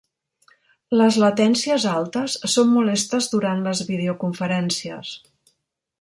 [1.01, 5.17] Les latències altes són molestes durant les videoconferències.